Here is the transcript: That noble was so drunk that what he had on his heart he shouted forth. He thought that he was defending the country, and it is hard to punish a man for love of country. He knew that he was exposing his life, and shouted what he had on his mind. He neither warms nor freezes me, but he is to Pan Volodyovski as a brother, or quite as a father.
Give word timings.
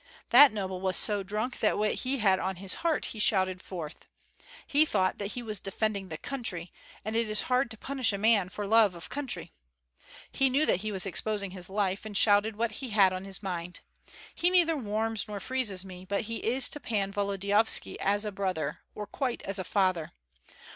That 0.31 0.51
noble 0.51 0.81
was 0.81 0.97
so 0.97 1.21
drunk 1.21 1.59
that 1.59 1.77
what 1.77 1.93
he 1.93 2.17
had 2.17 2.39
on 2.39 2.55
his 2.55 2.73
heart 2.81 3.05
he 3.13 3.19
shouted 3.19 3.61
forth. 3.61 4.07
He 4.65 4.83
thought 4.83 5.19
that 5.19 5.33
he 5.33 5.43
was 5.43 5.59
defending 5.59 6.09
the 6.09 6.17
country, 6.17 6.73
and 7.05 7.15
it 7.15 7.29
is 7.29 7.43
hard 7.43 7.69
to 7.69 7.77
punish 7.77 8.11
a 8.11 8.17
man 8.17 8.49
for 8.49 8.65
love 8.65 8.95
of 8.95 9.09
country. 9.11 9.51
He 10.31 10.49
knew 10.49 10.65
that 10.65 10.77
he 10.81 10.91
was 10.91 11.05
exposing 11.05 11.51
his 11.51 11.69
life, 11.69 12.03
and 12.03 12.17
shouted 12.17 12.55
what 12.55 12.71
he 12.81 12.89
had 12.89 13.13
on 13.13 13.25
his 13.25 13.43
mind. 13.43 13.81
He 14.33 14.49
neither 14.49 14.75
warms 14.75 15.27
nor 15.27 15.39
freezes 15.39 15.85
me, 15.85 16.03
but 16.05 16.21
he 16.21 16.37
is 16.37 16.67
to 16.69 16.79
Pan 16.79 17.11
Volodyovski 17.13 17.99
as 17.99 18.25
a 18.25 18.31
brother, 18.31 18.79
or 18.95 19.05
quite 19.05 19.43
as 19.43 19.59
a 19.59 19.63
father. 19.63 20.13